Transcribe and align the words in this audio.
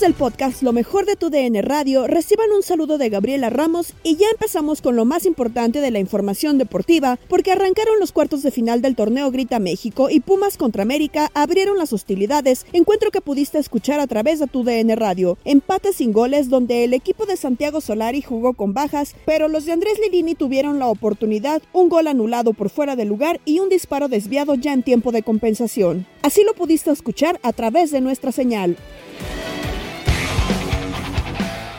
Del 0.00 0.14
podcast 0.14 0.62
Lo 0.62 0.72
mejor 0.72 1.06
de 1.06 1.14
tu 1.14 1.30
DN 1.30 1.62
Radio, 1.62 2.08
reciban 2.08 2.50
un 2.50 2.64
saludo 2.64 2.98
de 2.98 3.10
Gabriela 3.10 3.48
Ramos 3.48 3.94
y 4.02 4.16
ya 4.16 4.26
empezamos 4.28 4.82
con 4.82 4.96
lo 4.96 5.04
más 5.04 5.24
importante 5.24 5.80
de 5.80 5.92
la 5.92 6.00
información 6.00 6.58
deportiva 6.58 7.16
porque 7.28 7.52
arrancaron 7.52 8.00
los 8.00 8.10
cuartos 8.10 8.42
de 8.42 8.50
final 8.50 8.82
del 8.82 8.96
torneo 8.96 9.30
Grita 9.30 9.60
México 9.60 10.10
y 10.10 10.18
Pumas 10.18 10.56
contra 10.56 10.82
América 10.82 11.30
abrieron 11.32 11.78
las 11.78 11.92
hostilidades, 11.92 12.66
encuentro 12.72 13.12
que 13.12 13.20
pudiste 13.20 13.58
escuchar 13.58 14.00
a 14.00 14.08
través 14.08 14.40
de 14.40 14.48
tu 14.48 14.64
DN 14.64 14.96
Radio. 14.96 15.38
Empate 15.44 15.92
sin 15.92 16.12
goles 16.12 16.50
donde 16.50 16.84
el 16.84 16.92
equipo 16.92 17.24
de 17.24 17.36
Santiago 17.36 17.80
Solari 17.80 18.20
jugó 18.20 18.54
con 18.54 18.74
bajas, 18.74 19.14
pero 19.24 19.46
los 19.48 19.64
de 19.64 19.72
Andrés 19.72 19.98
Lilini 20.02 20.34
tuvieron 20.34 20.80
la 20.80 20.88
oportunidad, 20.88 21.62
un 21.72 21.88
gol 21.88 22.08
anulado 22.08 22.52
por 22.52 22.68
fuera 22.68 22.96
de 22.96 23.04
lugar 23.04 23.40
y 23.44 23.60
un 23.60 23.68
disparo 23.68 24.08
desviado 24.08 24.56
ya 24.56 24.72
en 24.72 24.82
tiempo 24.82 25.12
de 25.12 25.22
compensación. 25.22 26.04
Así 26.20 26.42
lo 26.42 26.54
pudiste 26.54 26.90
escuchar 26.90 27.38
a 27.42 27.52
través 27.52 27.92
de 27.92 28.00
nuestra 28.00 28.32
señal. 28.32 28.76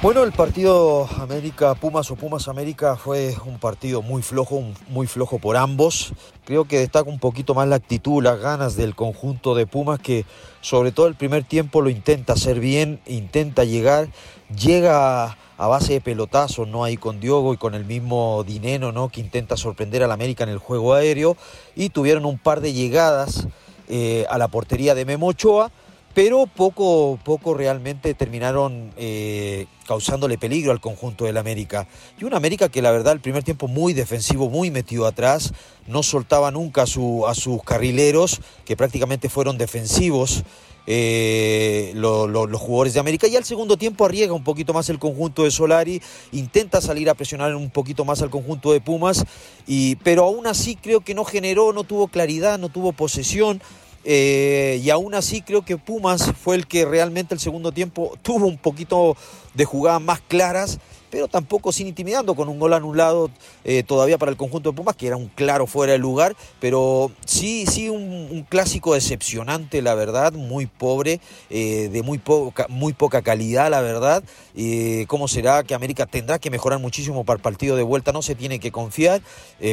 Bueno, 0.05 0.21
el 0.21 0.33
partido 0.33 1.09
América 1.19 1.73
Pumas 1.73 2.11
o 2.11 2.15
Pumas 2.15 2.47
América 2.47 2.95
fue 2.95 3.35
un 3.43 3.57
partido 3.57 4.03
muy 4.03 4.21
flojo, 4.21 4.63
muy 4.87 5.07
flojo 5.07 5.39
por 5.39 5.57
ambos. 5.57 6.13
Creo 6.45 6.65
que 6.65 6.77
destaca 6.77 7.09
un 7.09 7.17
poquito 7.17 7.55
más 7.55 7.67
la 7.67 7.77
actitud, 7.77 8.21
las 8.21 8.39
ganas 8.39 8.75
del 8.75 8.93
conjunto 8.93 9.55
de 9.55 9.65
Pumas 9.65 9.99
que 9.99 10.23
sobre 10.61 10.91
todo 10.91 11.07
el 11.07 11.15
primer 11.15 11.43
tiempo 11.43 11.81
lo 11.81 11.89
intenta 11.89 12.33
hacer 12.33 12.59
bien, 12.59 13.01
intenta 13.07 13.63
llegar, 13.63 14.09
llega 14.55 15.39
a 15.57 15.67
base 15.67 15.93
de 15.93 16.01
pelotazos, 16.01 16.67
¿no? 16.67 16.83
Ahí 16.83 16.97
con 16.97 17.19
Diogo 17.19 17.55
y 17.55 17.57
con 17.57 17.73
el 17.73 17.83
mismo 17.83 18.43
Dineno, 18.43 18.91
¿no? 18.91 19.09
Que 19.09 19.21
intenta 19.21 19.57
sorprender 19.57 20.03
al 20.03 20.11
América 20.11 20.43
en 20.43 20.51
el 20.51 20.59
juego 20.59 20.93
aéreo 20.93 21.35
y 21.75 21.89
tuvieron 21.89 22.25
un 22.25 22.37
par 22.37 22.61
de 22.61 22.73
llegadas 22.73 23.47
eh, 23.87 24.27
a 24.29 24.37
la 24.37 24.49
portería 24.49 24.93
de 24.93 25.03
Memo 25.03 25.29
Ochoa 25.29 25.71
pero 26.15 26.47
poco, 26.47 27.19
poco 27.23 27.53
realmente 27.53 28.13
terminaron 28.15 28.91
eh, 28.97 29.67
causándole 29.85 30.37
peligro 30.39 30.71
al 30.71 30.79
conjunto 30.79 31.25
del 31.25 31.37
América. 31.37 31.87
Y 32.19 32.23
un 32.23 32.33
América 32.33 32.69
que 32.69 32.81
la 32.81 32.89
verdad 32.91 33.13
el 33.13 33.19
primer 33.19 33.43
tiempo 33.43 33.67
muy 33.67 33.93
defensivo, 33.93 34.49
muy 34.49 34.71
metido 34.71 35.05
atrás, 35.05 35.53
no 35.85 36.01
soltaba 36.01 36.49
nunca 36.51 36.83
a, 36.83 36.87
su, 36.87 37.27
a 37.27 37.35
sus 37.35 37.61
carrileros, 37.63 38.39
que 38.65 38.75
prácticamente 38.77 39.29
fueron 39.29 39.57
defensivos. 39.59 40.43
eh, 40.87 41.91
lo- 41.95 42.27
lo- 42.27 42.45
los 42.45 42.61
jugadores 42.61 42.93
de 42.93 42.99
América 42.99 43.27
y 43.27 43.35
al 43.35 43.43
segundo 43.43 43.75
tiempo 43.75 44.05
arriesga 44.05 44.33
un 44.35 44.43
poquito 44.43 44.71
más 44.71 44.87
el 44.89 44.99
conjunto 44.99 45.43
de 45.43 45.49
Solari, 45.49 45.99
intenta 46.31 46.79
salir 46.79 47.09
a 47.09 47.15
presionar 47.15 47.55
un 47.55 47.71
poquito 47.71 48.05
más 48.05 48.21
al 48.21 48.29
conjunto 48.29 48.71
de 48.71 48.81
Pumas, 48.81 49.25
y, 49.65 49.95
pero 49.97 50.25
aún 50.25 50.45
así 50.45 50.75
creo 50.75 51.01
que 51.01 51.15
no 51.15 51.25
generó, 51.25 51.73
no 51.73 51.85
tuvo 51.85 52.07
claridad, 52.07 52.59
no 52.59 52.69
tuvo 52.69 52.91
posesión, 52.93 53.61
eh, 54.07 54.79
y 54.83 54.91
aún 54.91 55.15
así 55.15 55.41
creo 55.41 55.63
que 55.65 55.77
Pumas 55.77 56.31
fue 56.39 56.55
el 56.55 56.67
que 56.67 56.85
realmente 56.85 57.33
el 57.33 57.39
segundo 57.39 57.71
tiempo 57.71 58.15
tuvo 58.21 58.45
un 58.45 58.59
poquito 58.59 59.17
de 59.55 59.65
jugadas 59.65 60.01
más 60.01 60.21
claras, 60.21 60.77
pero 61.15 61.29
tampoco 61.29 61.71
sin 61.71 61.87
intimidando 61.87 62.35
con 62.35 62.49
un 62.49 62.59
gol 62.59 62.73
anulado 62.73 63.31
eh, 63.63 63.83
todavía 63.83 64.17
para 64.17 64.31
el 64.31 64.35
conjunto 64.35 64.71
de 64.71 64.75
Pumas, 64.75 64.97
que 64.97 65.07
era 65.07 65.15
un 65.15 65.29
claro 65.29 65.65
fuera 65.65 65.93
de 65.93 65.97
lugar, 65.97 66.35
pero 66.59 67.09
sí, 67.25 67.65
sí 67.67 67.87
un, 67.87 68.45
clásico 68.49 68.95
decepcionante, 68.95 69.81
la 69.81 69.95
verdad, 69.95 70.33
muy 70.33 70.65
pobre, 70.65 71.21
eh, 71.49 71.87
de 71.87 72.03
muy 72.03 72.17
poca, 72.17 72.65
muy 72.67 72.91
poca 72.91 73.21
calidad, 73.21 73.71
la 73.71 73.79
verdad. 73.79 74.25
Eh, 74.57 75.05
¿Cómo 75.07 75.29
será 75.29 75.63
que 75.63 75.73
América 75.73 76.05
tendrá 76.05 76.37
que 76.37 76.49
mejorar 76.49 76.79
muchísimo 76.79 77.23
para 77.23 77.37
el 77.37 77.41
partido 77.41 77.77
de 77.77 77.83
vuelta? 77.83 78.11
No 78.11 78.21
se 78.21 78.35
tiene 78.35 78.59
que 78.59 78.73
confiar. 78.73 79.21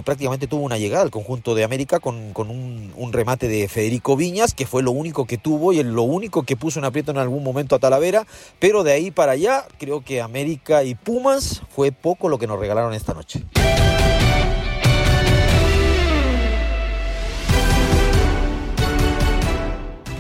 Prácticamente 0.04 0.46
tuvo 0.46 0.62
una 0.62 0.78
llegada 0.78 1.02
al 1.02 1.10
conjunto 1.10 1.56
de 1.56 1.64
América 1.64 1.98
con, 1.98 2.32
con 2.32 2.50
un, 2.50 2.92
un 2.96 3.12
remate 3.12 3.48
de 3.48 3.66
Federico 3.66 4.16
Viñas, 4.16 4.54
que 4.54 4.64
fue 4.64 4.82
lo 4.84 4.92
único 4.92 5.26
que 5.26 5.38
tuvo 5.38 5.72
y 5.72 5.82
lo 5.82 6.02
único 6.02 6.44
que 6.44 6.56
puso 6.56 6.78
en 6.78 6.84
aprieto 6.84 7.10
en 7.10 7.18
algún 7.18 7.42
momento 7.42 7.74
a 7.74 7.80
Talavera, 7.80 8.26
pero 8.60 8.84
de 8.84 8.92
ahí 8.92 9.10
para 9.10 9.32
allá 9.32 9.66
creo 9.78 10.04
que 10.04 10.20
América 10.20 10.84
y 10.84 10.94
Pumas 10.94 11.31
fue 11.40 11.92
poco 11.92 12.28
lo 12.28 12.38
que 12.38 12.46
nos 12.46 12.58
regalaron 12.58 12.92
esta 12.92 13.14
noche. 13.14 13.44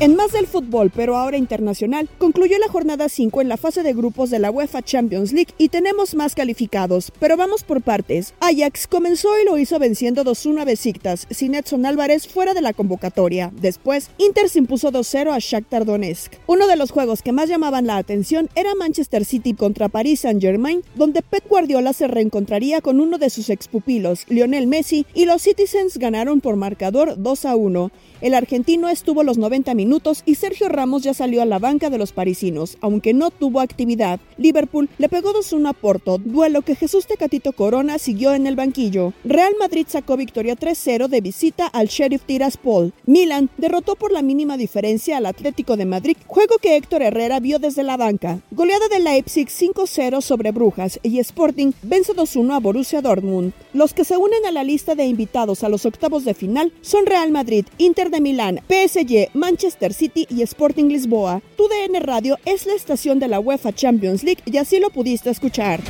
En 0.02 0.16
más 0.16 0.32
del 0.32 0.48
fútbol, 0.48 0.90
pero 0.92 1.16
ahora 1.16 1.36
internacional, 1.36 2.08
concluyó 2.18 2.58
la 2.58 2.66
jornada 2.66 3.08
5 3.08 3.40
en 3.40 3.48
la 3.48 3.56
fase 3.56 3.84
de 3.84 3.92
grupos 3.92 4.30
de 4.30 4.40
la 4.40 4.50
UEFA 4.50 4.82
Champions 4.82 5.32
League 5.32 5.54
y 5.58 5.68
tenemos 5.68 6.16
más 6.16 6.34
calificados, 6.34 7.12
pero 7.20 7.36
vamos 7.36 7.62
por 7.62 7.82
partes. 7.82 8.34
Ajax 8.40 8.88
comenzó 8.88 9.28
y 9.40 9.44
lo 9.44 9.58
hizo 9.58 9.78
venciendo 9.78 10.24
2-1 10.24 10.62
a 10.62 10.64
Besiktas, 10.64 11.28
sin 11.30 11.54
Edson 11.54 11.86
Álvarez 11.86 12.26
fuera 12.26 12.52
de 12.52 12.62
la 12.62 12.72
convocatoria. 12.72 13.52
Después, 13.54 14.10
Inter 14.18 14.48
se 14.48 14.58
impuso 14.58 14.90
2-0 14.90 15.30
a 15.30 15.38
Shakhtar 15.38 15.84
Donetsk. 15.84 16.32
Uno 16.48 16.66
de 16.66 16.74
los 16.74 16.90
juegos 16.90 17.22
que 17.22 17.30
más 17.30 17.48
llamaban 17.48 17.86
la 17.86 17.96
atención 17.96 18.48
era 18.56 18.74
Manchester 18.74 19.24
City 19.24 19.54
contra 19.54 19.88
Paris 19.88 20.22
Saint-Germain, 20.22 20.82
donde 20.96 21.22
Pep 21.22 21.48
Guardiola 21.48 21.92
se 21.92 22.08
reencontraría 22.08 22.80
con 22.80 22.98
uno 22.98 23.18
de 23.18 23.30
sus 23.30 23.50
expupilos, 23.50 24.26
Lionel 24.28 24.66
Messi, 24.66 25.06
y 25.14 25.26
los 25.26 25.42
Citizens 25.42 25.96
ganaron 25.96 26.40
por 26.40 26.56
marcador 26.56 27.16
2-1. 27.18 27.92
El 28.20 28.34
argentino 28.34 28.88
estuvo 28.88 29.22
los 29.22 29.38
90 29.38 29.74
minutos 29.74 29.91
y 30.24 30.36
Sergio 30.36 30.70
Ramos 30.70 31.02
ya 31.02 31.12
salió 31.12 31.42
a 31.42 31.44
la 31.44 31.58
banca 31.58 31.90
de 31.90 31.98
los 31.98 32.12
parisinos, 32.12 32.78
aunque 32.80 33.12
no 33.12 33.30
tuvo 33.30 33.60
actividad. 33.60 34.20
Liverpool 34.38 34.88
le 34.96 35.10
pegó 35.10 35.34
2-1 35.34 35.68
a 35.68 35.72
Porto, 35.74 36.16
duelo 36.16 36.62
que 36.62 36.76
Jesús 36.76 37.06
Tecatito 37.06 37.52
Corona 37.52 37.98
siguió 37.98 38.32
en 38.32 38.46
el 38.46 38.56
banquillo. 38.56 39.12
Real 39.22 39.52
Madrid 39.60 39.84
sacó 39.86 40.16
victoria 40.16 40.56
3-0 40.56 41.08
de 41.08 41.20
visita 41.20 41.66
al 41.66 41.88
Sheriff 41.88 42.22
Tiraspol. 42.22 42.94
Milan 43.04 43.50
derrotó 43.58 43.94
por 43.94 44.12
la 44.12 44.22
mínima 44.22 44.56
diferencia 44.56 45.18
al 45.18 45.26
Atlético 45.26 45.76
de 45.76 45.84
Madrid, 45.84 46.16
juego 46.26 46.56
que 46.56 46.76
Héctor 46.76 47.02
Herrera 47.02 47.38
vio 47.40 47.58
desde 47.58 47.82
la 47.82 47.98
banca. 47.98 48.40
Goleada 48.50 48.88
de 48.88 49.00
Leipzig 49.00 49.48
5-0 49.48 50.22
sobre 50.22 50.52
Brujas 50.52 51.00
y 51.02 51.18
Sporting 51.18 51.72
vence 51.82 52.14
2-1 52.14 52.54
a 52.54 52.60
Borussia 52.60 53.02
Dortmund. 53.02 53.52
Los 53.74 53.92
que 53.92 54.04
se 54.04 54.16
unen 54.16 54.46
a 54.46 54.52
la 54.52 54.64
lista 54.64 54.94
de 54.94 55.04
invitados 55.04 55.62
a 55.64 55.68
los 55.68 55.84
octavos 55.84 56.24
de 56.24 56.32
final 56.32 56.72
son 56.80 57.04
Real 57.04 57.30
Madrid, 57.30 57.66
Inter 57.76 58.08
de 58.10 58.22
Milán, 58.22 58.60
PSG, 58.68 59.28
Manchester 59.34 59.81
City 59.90 60.26
y 60.30 60.42
Sporting 60.42 60.86
Lisboa. 60.86 61.42
Tu 61.56 61.66
DN 61.66 61.98
Radio 61.98 62.38
es 62.44 62.66
la 62.66 62.74
estación 62.74 63.18
de 63.18 63.26
la 63.26 63.40
UEFA 63.40 63.72
Champions 63.72 64.22
League 64.22 64.42
y 64.44 64.56
así 64.58 64.78
lo 64.78 64.90
pudiste 64.90 65.30
escuchar. 65.30 65.80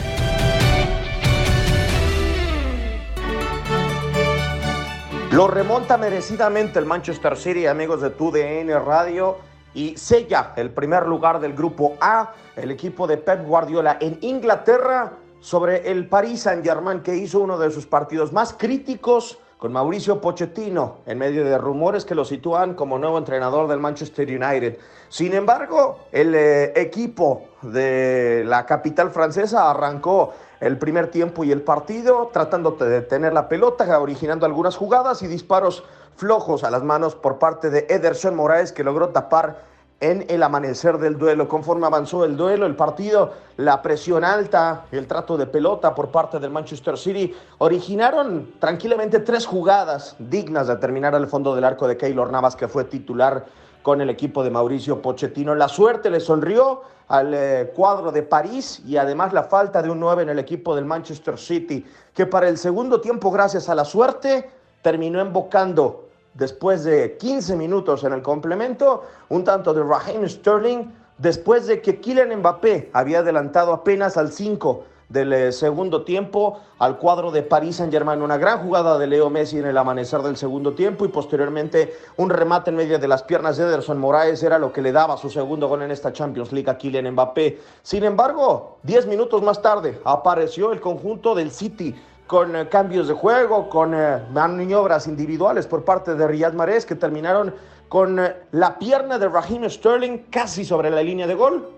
Lo 5.32 5.48
remonta 5.48 5.96
merecidamente 5.96 6.78
el 6.78 6.86
Manchester 6.86 7.36
City, 7.36 7.66
amigos 7.66 8.02
de 8.02 8.10
Tu 8.10 8.30
DN 8.30 8.78
Radio, 8.78 9.38
y 9.74 9.96
sella 9.96 10.52
el 10.56 10.70
primer 10.70 11.06
lugar 11.06 11.40
del 11.40 11.54
grupo 11.54 11.96
A, 12.00 12.34
el 12.56 12.70
equipo 12.70 13.06
de 13.06 13.16
Pep 13.16 13.46
Guardiola 13.46 13.98
en 14.00 14.18
Inglaterra 14.20 15.14
sobre 15.40 15.90
el 15.90 16.06
Paris 16.06 16.42
Saint-Germain 16.42 17.00
que 17.00 17.16
hizo 17.16 17.40
uno 17.40 17.58
de 17.58 17.70
sus 17.70 17.86
partidos 17.86 18.32
más 18.32 18.52
críticos 18.52 19.38
con 19.62 19.72
Mauricio 19.72 20.20
Pochettino 20.20 20.96
en 21.06 21.18
medio 21.18 21.44
de 21.44 21.56
rumores 21.56 22.04
que 22.04 22.16
lo 22.16 22.24
sitúan 22.24 22.74
como 22.74 22.98
nuevo 22.98 23.16
entrenador 23.16 23.68
del 23.68 23.78
Manchester 23.78 24.26
United. 24.26 24.76
Sin 25.08 25.34
embargo, 25.34 26.00
el 26.10 26.34
eh, 26.34 26.72
equipo 26.74 27.44
de 27.62 28.42
la 28.44 28.66
capital 28.66 29.12
francesa 29.12 29.70
arrancó 29.70 30.32
el 30.58 30.78
primer 30.78 31.12
tiempo 31.12 31.44
y 31.44 31.52
el 31.52 31.62
partido 31.62 32.28
tratando 32.32 32.72
de 32.72 32.88
detener 32.88 33.32
la 33.34 33.48
pelota, 33.48 34.00
originando 34.00 34.46
algunas 34.46 34.74
jugadas 34.74 35.22
y 35.22 35.28
disparos 35.28 35.84
flojos 36.16 36.64
a 36.64 36.70
las 36.72 36.82
manos 36.82 37.14
por 37.14 37.38
parte 37.38 37.70
de 37.70 37.86
Ederson 37.88 38.34
Moraes 38.34 38.72
que 38.72 38.82
logró 38.82 39.10
tapar 39.10 39.71
en 40.02 40.26
el 40.28 40.42
amanecer 40.42 40.98
del 40.98 41.16
duelo. 41.16 41.48
Conforme 41.48 41.86
avanzó 41.86 42.24
el 42.24 42.36
duelo, 42.36 42.66
el 42.66 42.74
partido, 42.74 43.32
la 43.56 43.80
presión 43.80 44.24
alta, 44.24 44.86
el 44.90 45.06
trato 45.06 45.36
de 45.36 45.46
pelota 45.46 45.94
por 45.94 46.08
parte 46.08 46.40
del 46.40 46.50
Manchester 46.50 46.98
City 46.98 47.32
originaron 47.58 48.54
tranquilamente 48.58 49.20
tres 49.20 49.46
jugadas 49.46 50.16
dignas 50.18 50.66
de 50.66 50.76
terminar 50.76 51.14
al 51.14 51.28
fondo 51.28 51.54
del 51.54 51.62
arco 51.62 51.86
de 51.86 51.96
Keylor 51.96 52.32
Navas, 52.32 52.56
que 52.56 52.66
fue 52.66 52.84
titular 52.84 53.46
con 53.82 54.00
el 54.00 54.10
equipo 54.10 54.42
de 54.42 54.50
Mauricio 54.50 55.00
Pochettino. 55.00 55.54
La 55.54 55.68
suerte 55.68 56.10
le 56.10 56.18
sonrió 56.18 56.82
al 57.06 57.32
eh, 57.32 57.72
cuadro 57.72 58.10
de 58.10 58.24
París 58.24 58.82
y 58.84 58.96
además 58.96 59.32
la 59.32 59.44
falta 59.44 59.82
de 59.82 59.90
un 59.90 60.00
9 60.00 60.24
en 60.24 60.30
el 60.30 60.40
equipo 60.40 60.74
del 60.74 60.84
Manchester 60.84 61.38
City, 61.38 61.86
que 62.12 62.26
para 62.26 62.48
el 62.48 62.58
segundo 62.58 63.00
tiempo, 63.00 63.30
gracias 63.30 63.68
a 63.68 63.76
la 63.76 63.84
suerte, 63.84 64.50
terminó 64.82 65.20
embocando 65.20 66.08
después 66.34 66.84
de 66.84 67.16
15 67.16 67.56
minutos 67.56 68.04
en 68.04 68.12
el 68.12 68.22
complemento, 68.22 69.04
un 69.28 69.44
tanto 69.44 69.74
de 69.74 69.82
Raheem 69.82 70.28
Sterling, 70.28 70.90
después 71.18 71.66
de 71.66 71.80
que 71.80 72.00
Kylian 72.00 72.38
Mbappé 72.38 72.90
había 72.92 73.20
adelantado 73.20 73.72
apenas 73.72 74.16
al 74.16 74.32
5 74.32 74.84
del 75.12 75.32
eh, 75.32 75.52
segundo 75.52 76.04
tiempo 76.04 76.60
al 76.78 76.96
cuadro 76.98 77.30
de 77.30 77.42
París 77.42 77.76
Saint 77.76 77.92
Germain. 77.92 78.22
Una 78.22 78.38
gran 78.38 78.60
jugada 78.60 78.98
de 78.98 79.06
Leo 79.06 79.28
Messi 79.28 79.58
en 79.58 79.66
el 79.66 79.76
amanecer 79.76 80.22
del 80.22 80.36
segundo 80.36 80.72
tiempo 80.72 81.04
y 81.04 81.08
posteriormente 81.08 81.94
un 82.16 82.30
remate 82.30 82.70
en 82.70 82.76
medio 82.76 82.98
de 82.98 83.08
las 83.08 83.22
piernas 83.22 83.56
de 83.56 83.64
Ederson 83.64 83.98
Moraes 83.98 84.42
era 84.42 84.58
lo 84.58 84.72
que 84.72 84.80
le 84.80 84.90
daba 84.90 85.18
su 85.18 85.28
segundo 85.28 85.68
gol 85.68 85.82
en 85.82 85.90
esta 85.90 86.12
Champions 86.12 86.52
League 86.52 86.70
a 86.70 86.78
Kylian 86.78 87.10
Mbappé. 87.12 87.60
Sin 87.82 88.04
embargo, 88.04 88.78
10 88.84 89.06
minutos 89.06 89.42
más 89.42 89.60
tarde 89.60 90.00
apareció 90.04 90.72
el 90.72 90.80
conjunto 90.80 91.34
del 91.34 91.50
City 91.50 91.94
con 92.32 92.56
eh, 92.56 92.66
cambios 92.66 93.08
de 93.08 93.12
juego, 93.12 93.68
con 93.68 93.92
eh, 93.94 94.22
maniobras 94.32 95.06
individuales 95.06 95.66
por 95.66 95.84
parte 95.84 96.14
de 96.14 96.26
Riyad 96.26 96.54
Mahrez 96.54 96.86
que 96.86 96.94
terminaron 96.94 97.54
con 97.90 98.18
la 98.52 98.78
pierna 98.78 99.18
de 99.18 99.28
Raheem 99.28 99.68
Sterling 99.68 100.30
casi 100.30 100.64
sobre 100.64 100.88
la 100.88 101.02
línea 101.02 101.26
de 101.26 101.34
gol 101.34 101.68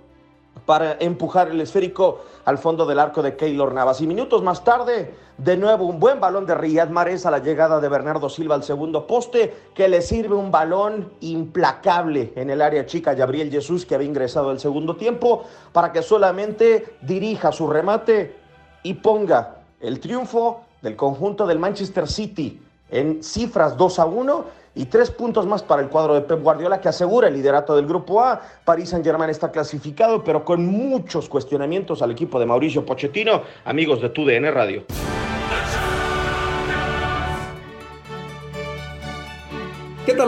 para 0.65 0.97
empujar 1.01 1.49
el 1.49 1.61
esférico 1.61 2.21
al 2.45 2.59
fondo 2.59 2.87
del 2.87 3.01
arco 3.01 3.21
de 3.21 3.35
Keylor 3.35 3.75
Navas. 3.75 4.01
Y 4.01 4.07
minutos 4.07 4.45
más 4.45 4.63
tarde, 4.63 5.17
de 5.39 5.57
nuevo 5.57 5.87
un 5.87 5.99
buen 5.99 6.21
balón 6.21 6.47
de 6.47 6.55
Riyad 6.55 6.89
Mahrez 6.89 7.27
a 7.27 7.33
la 7.33 7.41
llegada 7.41 7.81
de 7.81 7.89
Bernardo 7.89 8.29
Silva 8.29 8.55
al 8.55 8.63
segundo 8.63 9.09
poste, 9.09 9.53
que 9.75 9.89
le 9.89 10.03
sirve 10.03 10.37
un 10.37 10.53
balón 10.53 11.15
implacable 11.19 12.33
en 12.37 12.51
el 12.51 12.63
área 12.63 12.87
chica 12.87 13.15
Gabriel 13.15 13.51
Jesús, 13.51 13.85
que 13.85 13.97
había 13.97 14.07
ingresado 14.07 14.51
al 14.51 14.61
segundo 14.61 14.95
tiempo, 14.95 15.47
para 15.73 15.91
que 15.91 16.01
solamente 16.01 16.97
dirija 17.03 17.51
su 17.51 17.67
remate 17.67 18.37
y 18.85 18.95
ponga 18.95 19.64
el 19.85 20.01
triunfo 20.01 20.63
del 20.81 20.97
conjunto 20.97 21.47
del 21.47 21.59
Manchester 21.59 22.09
City 22.09 22.61
en 22.91 23.23
cifras 23.23 23.77
2 23.77 23.99
a 23.99 24.07
1 24.07 24.45
y 24.77 24.87
tres 24.87 25.11
puntos 25.11 25.47
más 25.47 25.63
para 25.63 25.83
el 25.83 25.89
cuadro 25.89 26.15
de 26.15 26.23
Pep 26.23 26.43
Guardiola 26.43 26.81
que 26.81 26.89
asegura 26.89 27.29
el 27.29 27.35
liderato 27.35 27.77
del 27.77 27.87
grupo 27.87 28.21
A. 28.23 28.41
París 28.65 28.89
Saint-Germain 28.89 29.31
está 29.31 29.53
clasificado, 29.53 30.25
pero 30.25 30.45
con 30.45 30.67
muchos 30.67 31.29
cuestionamientos 31.29 32.03
al 32.03 32.11
equipo 32.11 32.41
de 32.41 32.47
Mauricio 32.47 32.85
Pochettino, 32.85 33.43
amigos 33.65 34.01
de 34.01 34.09
TUDN 34.09 34.53
Radio. 34.53 34.85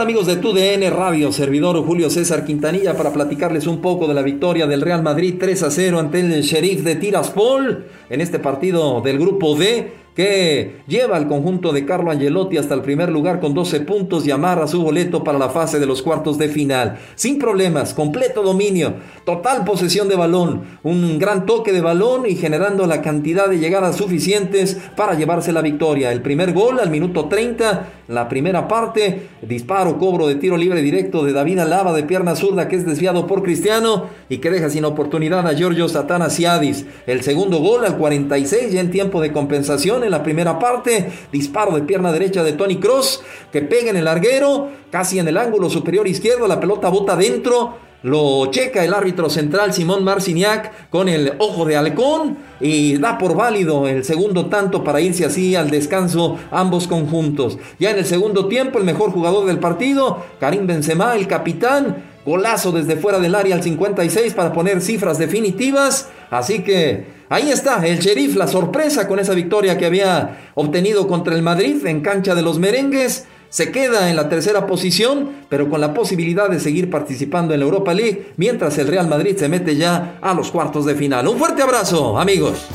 Amigos 0.00 0.26
de 0.26 0.36
TUDN 0.36 0.90
Radio? 0.94 1.32
Servidor 1.32 1.82
Julio 1.82 2.10
César 2.10 2.44
Quintanilla 2.44 2.96
para 2.96 3.12
platicarles 3.12 3.66
un 3.66 3.80
poco 3.80 4.06
de 4.06 4.12
la 4.12 4.20
victoria 4.20 4.66
del 4.66 4.82
Real 4.82 5.02
Madrid 5.02 5.36
3 5.40 5.62
a 5.62 5.70
0 5.70 5.98
ante 5.98 6.20
el 6.20 6.42
Sheriff 6.42 6.82
de 6.82 6.96
Tiraspol 6.96 7.86
en 8.10 8.20
este 8.20 8.38
partido 8.38 9.00
del 9.00 9.18
grupo 9.18 9.56
D 9.56 10.06
que 10.16 10.80
lleva 10.88 11.18
al 11.18 11.28
conjunto 11.28 11.72
de 11.72 11.84
Carlo 11.84 12.10
Angelotti 12.10 12.56
hasta 12.56 12.72
el 12.72 12.80
primer 12.80 13.10
lugar 13.10 13.38
con 13.38 13.52
12 13.52 13.80
puntos 13.80 14.26
y 14.26 14.30
amarra 14.30 14.66
su 14.66 14.82
boleto 14.82 15.22
para 15.22 15.38
la 15.38 15.50
fase 15.50 15.78
de 15.78 15.84
los 15.84 16.00
cuartos 16.00 16.38
de 16.38 16.48
final. 16.48 16.98
Sin 17.16 17.38
problemas, 17.38 17.92
completo 17.92 18.42
dominio, 18.42 18.94
total 19.24 19.64
posesión 19.64 20.08
de 20.08 20.16
balón, 20.16 20.62
un 20.82 21.18
gran 21.18 21.44
toque 21.44 21.70
de 21.70 21.82
balón 21.82 22.24
y 22.26 22.34
generando 22.34 22.86
la 22.86 23.02
cantidad 23.02 23.46
de 23.46 23.58
llegadas 23.58 23.96
suficientes 23.96 24.78
para 24.96 25.14
llevarse 25.14 25.52
la 25.52 25.60
victoria. 25.60 26.10
El 26.12 26.22
primer 26.22 26.54
gol 26.54 26.80
al 26.80 26.90
minuto 26.90 27.26
30, 27.26 27.95
la 28.08 28.28
primera 28.28 28.68
parte, 28.68 29.28
disparo, 29.42 29.98
cobro 29.98 30.28
de 30.28 30.36
tiro 30.36 30.56
libre 30.56 30.80
directo 30.80 31.24
de 31.24 31.32
David 31.32 31.58
Alaba 31.58 31.92
de 31.92 32.04
pierna 32.04 32.36
zurda 32.36 32.68
que 32.68 32.76
es 32.76 32.86
desviado 32.86 33.26
por 33.26 33.42
Cristiano 33.42 34.06
y 34.28 34.38
que 34.38 34.50
deja 34.50 34.70
sin 34.70 34.84
oportunidad 34.84 35.46
a 35.46 35.54
Giorgio 35.54 35.88
Satana 35.88 36.30
Siadis. 36.30 36.86
El 37.06 37.22
segundo 37.22 37.58
gol 37.58 37.84
al 37.84 37.96
46 37.96 38.72
ya 38.72 38.80
en 38.80 38.92
tiempo 38.92 39.20
de 39.20 39.32
compensación 39.32 40.04
en 40.04 40.12
la 40.12 40.22
primera 40.22 40.58
parte. 40.58 41.10
Disparo 41.32 41.74
de 41.74 41.82
pierna 41.82 42.12
derecha 42.12 42.44
de 42.44 42.52
Tony 42.52 42.76
Cross 42.76 43.24
que 43.50 43.62
pega 43.62 43.90
en 43.90 43.96
el 43.96 44.04
larguero, 44.04 44.68
casi 44.90 45.18
en 45.18 45.26
el 45.26 45.36
ángulo 45.36 45.68
superior 45.68 46.06
izquierdo. 46.06 46.46
La 46.46 46.60
pelota 46.60 46.88
bota 46.88 47.16
dentro. 47.16 47.85
Lo 48.02 48.46
checa 48.50 48.84
el 48.84 48.94
árbitro 48.94 49.28
central 49.30 49.72
Simón 49.72 50.04
Marciniak 50.04 50.90
con 50.90 51.08
el 51.08 51.32
ojo 51.38 51.64
de 51.64 51.76
halcón 51.76 52.38
y 52.60 52.98
da 52.98 53.18
por 53.18 53.34
válido 53.34 53.88
el 53.88 54.04
segundo 54.04 54.46
tanto 54.46 54.84
para 54.84 55.00
irse 55.00 55.24
así 55.24 55.56
al 55.56 55.70
descanso 55.70 56.38
ambos 56.50 56.86
conjuntos. 56.86 57.58
Ya 57.78 57.90
en 57.90 57.98
el 57.98 58.04
segundo 58.04 58.46
tiempo 58.46 58.78
el 58.78 58.84
mejor 58.84 59.10
jugador 59.10 59.46
del 59.46 59.58
partido, 59.58 60.24
Karim 60.38 60.66
Benzema, 60.66 61.16
el 61.16 61.26
capitán, 61.26 62.04
golazo 62.24 62.72
desde 62.72 62.96
fuera 62.96 63.18
del 63.18 63.34
área 63.34 63.54
al 63.54 63.62
56 63.62 64.34
para 64.34 64.52
poner 64.52 64.80
cifras 64.80 65.18
definitivas. 65.18 66.08
Así 66.30 66.62
que 66.62 67.16
Ahí 67.28 67.50
está, 67.50 67.84
el 67.84 67.98
sheriff, 67.98 68.36
la 68.36 68.46
sorpresa 68.46 69.08
con 69.08 69.18
esa 69.18 69.34
victoria 69.34 69.76
que 69.76 69.86
había 69.86 70.50
obtenido 70.54 71.08
contra 71.08 71.34
el 71.34 71.42
Madrid 71.42 71.84
en 71.84 72.00
cancha 72.00 72.36
de 72.36 72.42
los 72.42 72.60
merengues. 72.60 73.26
Se 73.56 73.72
queda 73.72 74.10
en 74.10 74.16
la 74.16 74.28
tercera 74.28 74.66
posición, 74.66 75.30
pero 75.48 75.70
con 75.70 75.80
la 75.80 75.94
posibilidad 75.94 76.50
de 76.50 76.60
seguir 76.60 76.90
participando 76.90 77.54
en 77.54 77.60
la 77.60 77.64
Europa 77.64 77.94
League, 77.94 78.32
mientras 78.36 78.76
el 78.76 78.86
Real 78.86 79.08
Madrid 79.08 79.34
se 79.34 79.48
mete 79.48 79.76
ya 79.76 80.18
a 80.20 80.34
los 80.34 80.50
cuartos 80.50 80.84
de 80.84 80.94
final. 80.94 81.26
Un 81.26 81.38
fuerte 81.38 81.62
abrazo, 81.62 82.18
amigos. 82.18 82.66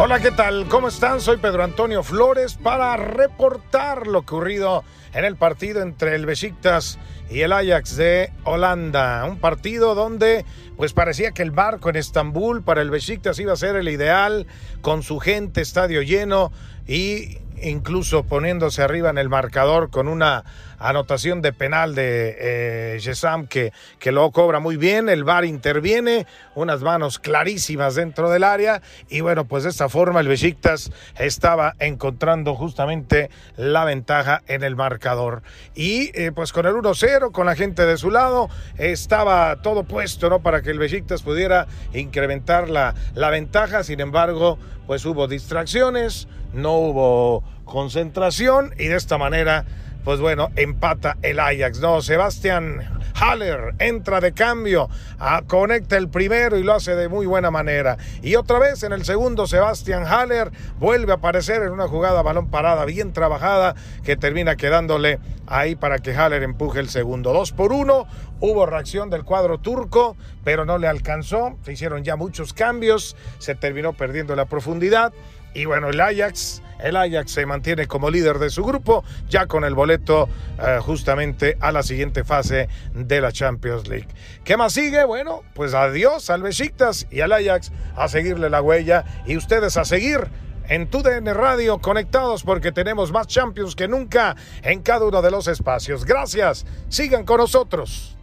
Hola, 0.00 0.20
¿qué 0.20 0.30
tal? 0.30 0.68
¿Cómo 0.68 0.86
están? 0.86 1.20
Soy 1.20 1.38
Pedro 1.38 1.64
Antonio 1.64 2.04
Flores 2.04 2.54
para 2.54 2.96
reportar 2.96 4.06
lo 4.06 4.20
ocurrido 4.20 4.84
en 5.12 5.24
el 5.24 5.34
partido 5.34 5.82
entre 5.82 6.14
el 6.14 6.24
Besiktas 6.24 7.00
y 7.28 7.40
el 7.40 7.52
Ajax 7.52 7.96
de 7.96 8.32
Holanda. 8.44 9.24
Un 9.24 9.40
partido 9.40 9.96
donde 9.96 10.44
pues 10.76 10.92
parecía 10.92 11.32
que 11.32 11.42
el 11.42 11.50
barco 11.50 11.90
en 11.90 11.96
Estambul 11.96 12.62
para 12.62 12.80
el 12.80 12.90
Besiktas 12.90 13.40
iba 13.40 13.54
a 13.54 13.56
ser 13.56 13.74
el 13.74 13.88
ideal, 13.88 14.46
con 14.82 15.02
su 15.02 15.18
gente, 15.18 15.62
estadio 15.62 16.00
lleno 16.02 16.52
y 16.86 17.38
incluso 17.60 18.22
poniéndose 18.22 18.82
arriba 18.82 19.10
en 19.10 19.18
el 19.18 19.28
marcador 19.28 19.90
con 19.90 20.06
una 20.06 20.44
anotación 20.78 21.42
de 21.42 21.52
penal 21.52 21.94
de 21.94 22.36
eh, 22.38 22.98
Gesam 23.00 23.46
que, 23.46 23.72
que 23.98 24.12
lo 24.12 24.30
cobra 24.30 24.60
muy 24.60 24.76
bien, 24.76 25.08
el 25.08 25.24
VAR 25.24 25.44
interviene, 25.44 26.26
unas 26.54 26.82
manos 26.82 27.18
clarísimas 27.18 27.94
dentro 27.94 28.30
del 28.30 28.44
área 28.44 28.82
y 29.08 29.20
bueno, 29.20 29.44
pues 29.44 29.64
de 29.64 29.70
esta 29.70 29.88
forma 29.88 30.20
el 30.20 30.28
Besiktas 30.28 30.90
estaba 31.18 31.74
encontrando 31.78 32.54
justamente 32.54 33.30
la 33.56 33.84
ventaja 33.84 34.42
en 34.46 34.62
el 34.62 34.76
marcador 34.76 35.42
y 35.74 36.10
eh, 36.14 36.32
pues 36.34 36.52
con 36.52 36.66
el 36.66 36.74
1-0, 36.74 37.32
con 37.32 37.46
la 37.46 37.56
gente 37.56 37.86
de 37.86 37.96
su 37.96 38.10
lado, 38.10 38.48
estaba 38.76 39.62
todo 39.62 39.84
puesto, 39.84 40.30
¿no? 40.30 40.40
Para 40.40 40.62
que 40.62 40.70
el 40.70 40.78
Besiktas 40.78 41.22
pudiera 41.22 41.66
incrementar 41.92 42.68
la, 42.68 42.94
la 43.14 43.30
ventaja, 43.30 43.82
sin 43.82 44.00
embargo, 44.00 44.58
pues 44.86 45.04
hubo 45.04 45.28
distracciones, 45.28 46.28
no 46.52 46.74
hubo 46.78 47.44
concentración 47.64 48.74
y 48.78 48.86
de 48.86 48.96
esta 48.96 49.18
manera 49.18 49.66
pues 50.04 50.20
bueno, 50.20 50.50
empata 50.56 51.16
el 51.22 51.40
Ajax. 51.40 51.80
No, 51.80 52.00
Sebastián 52.02 52.98
Haller 53.20 53.74
entra 53.78 54.20
de 54.20 54.32
cambio, 54.32 54.88
ah, 55.18 55.42
conecta 55.46 55.96
el 55.96 56.08
primero 56.08 56.56
y 56.56 56.62
lo 56.62 56.74
hace 56.74 56.94
de 56.94 57.08
muy 57.08 57.26
buena 57.26 57.50
manera. 57.50 57.96
Y 58.22 58.36
otra 58.36 58.58
vez 58.58 58.82
en 58.84 58.92
el 58.92 59.04
segundo, 59.04 59.46
Sebastián 59.46 60.04
Haller 60.06 60.52
vuelve 60.78 61.12
a 61.12 61.16
aparecer 61.16 61.62
en 61.62 61.72
una 61.72 61.88
jugada 61.88 62.22
balón 62.22 62.48
parada 62.48 62.84
bien 62.84 63.12
trabajada 63.12 63.74
que 64.04 64.16
termina 64.16 64.56
quedándole 64.56 65.18
ahí 65.46 65.74
para 65.74 65.98
que 65.98 66.14
Haller 66.14 66.42
empuje 66.42 66.80
el 66.80 66.88
segundo. 66.88 67.32
Dos 67.32 67.52
por 67.52 67.72
uno, 67.72 68.06
hubo 68.40 68.66
reacción 68.66 69.10
del 69.10 69.24
cuadro 69.24 69.58
turco, 69.58 70.16
pero 70.44 70.64
no 70.64 70.78
le 70.78 70.86
alcanzó. 70.86 71.56
Se 71.64 71.72
hicieron 71.72 72.04
ya 72.04 72.16
muchos 72.16 72.52
cambios, 72.52 73.16
se 73.38 73.54
terminó 73.54 73.94
perdiendo 73.94 74.36
la 74.36 74.44
profundidad. 74.44 75.12
Y 75.54 75.64
bueno, 75.64 75.88
el 75.88 76.00
Ajax 76.00 76.62
el 76.80 76.96
Ajax 76.96 77.32
se 77.32 77.46
mantiene 77.46 77.86
como 77.86 78.10
líder 78.10 78.38
de 78.38 78.50
su 78.50 78.64
grupo, 78.64 79.04
ya 79.28 79.46
con 79.46 79.64
el 79.64 79.74
boleto 79.74 80.28
eh, 80.58 80.78
justamente 80.80 81.56
a 81.60 81.72
la 81.72 81.82
siguiente 81.82 82.24
fase 82.24 82.68
de 82.94 83.20
la 83.20 83.32
Champions 83.32 83.88
League. 83.88 84.08
¿Qué 84.44 84.56
más 84.56 84.72
sigue? 84.72 85.04
Bueno, 85.04 85.42
pues 85.54 85.74
adiós 85.74 86.30
al 86.30 86.42
Besiktas 86.42 87.06
y 87.10 87.20
al 87.20 87.32
Ajax 87.32 87.72
a 87.96 88.08
seguirle 88.08 88.50
la 88.50 88.62
huella 88.62 89.04
y 89.26 89.36
ustedes 89.36 89.76
a 89.76 89.84
seguir 89.84 90.28
en 90.68 90.88
TUDN 90.88 91.34
Radio 91.34 91.78
conectados 91.78 92.42
porque 92.42 92.72
tenemos 92.72 93.10
más 93.10 93.26
Champions 93.26 93.74
que 93.74 93.88
nunca 93.88 94.36
en 94.62 94.82
cada 94.82 95.06
uno 95.06 95.22
de 95.22 95.30
los 95.30 95.48
espacios. 95.48 96.04
Gracias, 96.04 96.66
sigan 96.88 97.24
con 97.24 97.38
nosotros. 97.38 98.16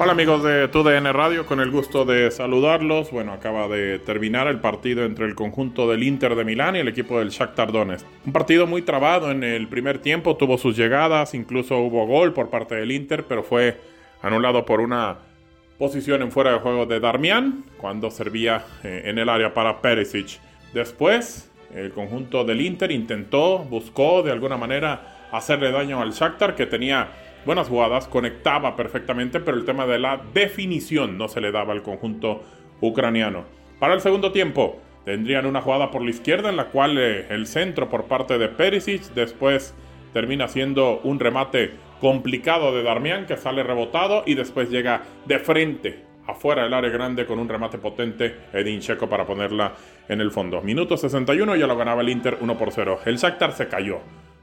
Hola 0.00 0.12
amigos 0.12 0.44
de 0.44 0.68
TUDN 0.68 1.12
Radio, 1.12 1.44
con 1.44 1.58
el 1.58 1.72
gusto 1.72 2.04
de 2.04 2.30
saludarlos. 2.30 3.10
Bueno, 3.10 3.32
acaba 3.32 3.66
de 3.66 3.98
terminar 3.98 4.46
el 4.46 4.60
partido 4.60 5.04
entre 5.04 5.26
el 5.26 5.34
conjunto 5.34 5.90
del 5.90 6.04
Inter 6.04 6.36
de 6.36 6.44
Milán 6.44 6.76
y 6.76 6.78
el 6.78 6.86
equipo 6.86 7.18
del 7.18 7.30
Shakhtar 7.30 7.72
Donetsk. 7.72 8.06
Un 8.24 8.32
partido 8.32 8.68
muy 8.68 8.82
trabado 8.82 9.32
en 9.32 9.42
el 9.42 9.66
primer 9.66 9.98
tiempo, 9.98 10.36
tuvo 10.36 10.56
sus 10.56 10.76
llegadas, 10.76 11.34
incluso 11.34 11.78
hubo 11.78 12.06
gol 12.06 12.32
por 12.32 12.48
parte 12.48 12.76
del 12.76 12.92
Inter, 12.92 13.24
pero 13.28 13.42
fue 13.42 13.80
anulado 14.22 14.64
por 14.64 14.80
una 14.80 15.18
posición 15.78 16.22
en 16.22 16.30
fuera 16.30 16.52
de 16.52 16.60
juego 16.60 16.86
de 16.86 17.00
Darmian 17.00 17.64
cuando 17.76 18.12
servía 18.12 18.64
eh, 18.84 19.02
en 19.06 19.18
el 19.18 19.28
área 19.28 19.52
para 19.52 19.82
Perisic. 19.82 20.38
Después, 20.72 21.50
el 21.74 21.90
conjunto 21.90 22.44
del 22.44 22.60
Inter 22.60 22.92
intentó, 22.92 23.58
buscó 23.58 24.22
de 24.22 24.30
alguna 24.30 24.56
manera 24.56 25.26
hacerle 25.32 25.72
daño 25.72 26.00
al 26.00 26.12
Shakhtar 26.12 26.54
que 26.54 26.66
tenía 26.66 27.08
buenas 27.48 27.70
jugadas, 27.70 28.06
conectaba 28.08 28.76
perfectamente, 28.76 29.40
pero 29.40 29.56
el 29.56 29.64
tema 29.64 29.86
de 29.86 29.98
la 29.98 30.20
definición 30.34 31.16
no 31.16 31.28
se 31.28 31.40
le 31.40 31.50
daba 31.50 31.72
al 31.72 31.82
conjunto 31.82 32.42
ucraniano. 32.82 33.44
Para 33.78 33.94
el 33.94 34.02
segundo 34.02 34.32
tiempo, 34.32 34.76
tendrían 35.06 35.46
una 35.46 35.62
jugada 35.62 35.90
por 35.90 36.02
la 36.02 36.10
izquierda 36.10 36.50
en 36.50 36.58
la 36.58 36.66
cual 36.66 36.98
eh, 36.98 37.24
el 37.30 37.46
centro 37.46 37.88
por 37.88 38.04
parte 38.04 38.36
de 38.36 38.48
Perisic 38.50 39.00
después 39.14 39.74
termina 40.12 40.46
siendo 40.46 41.00
un 41.04 41.18
remate 41.18 41.72
complicado 42.02 42.76
de 42.76 42.82
Darmian 42.82 43.24
que 43.24 43.38
sale 43.38 43.62
rebotado 43.62 44.24
y 44.26 44.34
después 44.34 44.68
llega 44.68 45.04
de 45.24 45.38
frente 45.38 46.04
afuera 46.26 46.64
del 46.64 46.74
área 46.74 46.90
grande 46.90 47.24
con 47.24 47.38
un 47.38 47.48
remate 47.48 47.78
potente 47.78 48.36
Edin 48.52 48.80
Checo 48.80 49.08
para 49.08 49.24
ponerla 49.24 49.72
en 50.06 50.20
el 50.20 50.32
fondo. 50.32 50.60
Minuto 50.60 50.98
61 50.98 51.56
ya 51.56 51.66
lo 51.66 51.78
ganaba 51.78 52.02
el 52.02 52.10
Inter 52.10 52.36
1 52.42 52.58
por 52.58 52.72
0. 52.72 53.00
El 53.06 53.16
Shakhtar 53.16 53.52
se 53.52 53.68
cayó, 53.68 54.00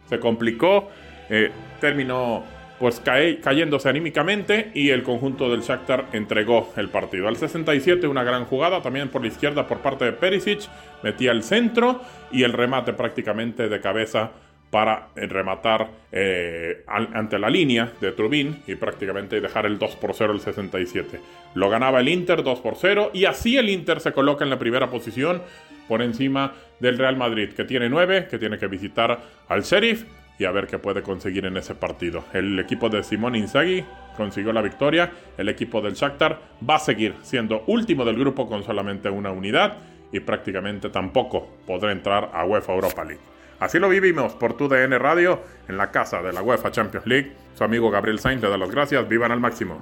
se 0.09 0.19
complicó, 0.19 0.89
eh, 1.29 1.51
terminó 1.79 2.54
pues 2.79 2.99
cae, 2.99 3.39
cayéndose 3.39 3.87
anímicamente 3.89 4.71
y 4.73 4.89
el 4.89 5.03
conjunto 5.03 5.49
del 5.49 5.61
Shakhtar 5.61 6.07
entregó 6.11 6.73
el 6.75 6.89
partido. 6.89 7.27
Al 7.27 7.37
67 7.37 8.07
una 8.07 8.23
gran 8.23 8.45
jugada 8.45 8.81
también 8.81 9.09
por 9.09 9.21
la 9.21 9.27
izquierda 9.27 9.67
por 9.67 9.79
parte 9.79 10.05
de 10.05 10.11
Perisic, 10.11 10.61
metía 11.03 11.31
el 11.31 11.43
centro 11.43 12.01
y 12.31 12.43
el 12.43 12.53
remate 12.53 12.93
prácticamente 12.93 13.69
de 13.69 13.79
cabeza 13.79 14.31
para 14.69 15.07
rematar 15.15 15.89
eh, 16.11 16.83
ante 16.87 17.39
la 17.39 17.49
línea 17.49 17.93
de 18.01 18.11
Trubin 18.11 18.61
y 18.67 18.75
prácticamente 18.75 19.39
dejar 19.39 19.65
el 19.65 19.79
2 19.79 19.95
por 19.95 20.13
0 20.13 20.33
el 20.33 20.41
67. 20.41 21.21
Lo 21.53 21.69
ganaba 21.69 22.01
el 22.01 22.09
Inter 22.09 22.43
2 22.43 22.59
por 22.59 22.75
0 22.75 23.11
y 23.13 23.23
así 23.23 23.57
el 23.57 23.69
Inter 23.69 24.01
se 24.01 24.11
coloca 24.11 24.43
en 24.43 24.49
la 24.49 24.59
primera 24.59 24.89
posición 24.89 25.41
por 25.87 26.01
encima 26.01 26.53
del 26.81 26.97
Real 26.97 27.15
Madrid 27.15 27.53
que 27.53 27.63
tiene 27.63 27.87
9, 27.87 28.27
que 28.29 28.37
tiene 28.37 28.57
que 28.57 28.67
visitar 28.67 29.21
al 29.47 29.61
Sheriff 29.61 30.03
y 30.37 30.45
a 30.45 30.51
ver 30.51 30.67
qué 30.67 30.77
puede 30.77 31.01
conseguir 31.01 31.45
en 31.45 31.57
ese 31.57 31.75
partido. 31.75 32.25
El 32.33 32.59
equipo 32.59 32.89
de 32.89 33.03
Simón 33.03 33.35
Inzaghi 33.35 33.85
consiguió 34.17 34.53
la 34.53 34.61
victoria, 34.61 35.11
el 35.37 35.49
equipo 35.49 35.81
del 35.81 35.93
Shakhtar 35.93 36.39
va 36.67 36.75
a 36.75 36.79
seguir 36.79 37.15
siendo 37.21 37.63
último 37.67 38.05
del 38.05 38.17
grupo 38.17 38.47
con 38.47 38.63
solamente 38.63 39.09
una 39.09 39.31
unidad 39.31 39.77
y 40.11 40.19
prácticamente 40.19 40.89
tampoco 40.89 41.47
podrá 41.65 41.91
entrar 41.91 42.31
a 42.33 42.45
UEFA 42.45 42.73
Europa 42.73 43.03
League. 43.03 43.21
Así 43.59 43.79
lo 43.79 43.89
vivimos 43.89 44.33
por 44.33 44.57
tu 44.57 44.67
DN 44.67 44.97
Radio 44.99 45.41
en 45.67 45.77
la 45.77 45.91
casa 45.91 46.21
de 46.21 46.33
la 46.33 46.41
UEFA 46.41 46.71
Champions 46.71 47.07
League. 47.07 47.31
Su 47.55 47.63
amigo 47.63 47.89
Gabriel 47.89 48.19
Sainz 48.19 48.41
le 48.41 48.49
da 48.49 48.57
las 48.57 48.69
gracias, 48.69 49.07
vivan 49.07 49.31
al 49.31 49.39
máximo. 49.39 49.81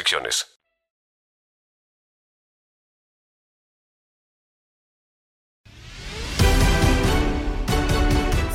restricciones. 0.01 0.47